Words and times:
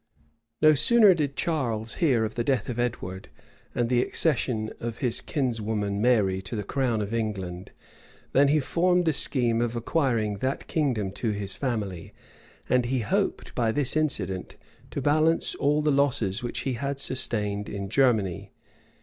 No 0.63 0.73
sooner 0.73 1.13
did 1.13 1.35
Charles 1.35 1.93
hear 2.01 2.25
of 2.25 2.33
the 2.33 2.43
death 2.43 2.69
of 2.69 2.79
Edward, 2.79 3.29
and 3.75 3.87
the 3.87 4.01
accession 4.01 4.71
of 4.79 4.97
his 4.97 5.21
kinswoman 5.21 6.01
Mary 6.01 6.41
to 6.41 6.55
the 6.55 6.63
crown 6.63 7.03
of 7.03 7.13
England, 7.13 7.71
than 8.31 8.47
he 8.47 8.59
formed 8.59 9.05
the 9.05 9.13
scheme 9.13 9.61
of 9.61 9.75
acquiring 9.75 10.37
that 10.39 10.65
kingdom 10.65 11.11
to 11.11 11.29
his 11.29 11.53
family; 11.53 12.15
and 12.67 12.85
he 12.85 13.01
hoped 13.01 13.53
by 13.53 13.71
this 13.71 13.95
incident 13.95 14.55
to 14.89 15.03
balance 15.03 15.53
all 15.53 15.83
the 15.83 15.91
losses 15.91 16.41
which 16.41 16.61
he 16.61 16.73
had 16.73 16.99
sustained 16.99 17.69
in 17.69 17.87
Germany. 17.87 18.51